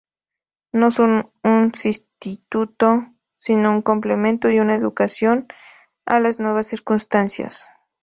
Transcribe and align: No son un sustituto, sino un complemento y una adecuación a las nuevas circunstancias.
No 0.71 0.89
son 0.89 1.31
un 1.43 1.75
sustituto, 1.75 3.05
sino 3.35 3.69
un 3.71 3.83
complemento 3.83 4.49
y 4.49 4.59
una 4.59 4.73
adecuación 4.73 5.45
a 6.07 6.19
las 6.19 6.39
nuevas 6.39 6.65
circunstancias. 6.65 7.69